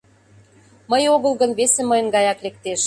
Мый 0.89 1.03
огыл 1.15 1.33
гын, 1.41 1.51
весе 1.57 1.81
мыйын 1.89 2.07
гаяк 2.15 2.39
лектеш. 2.45 2.79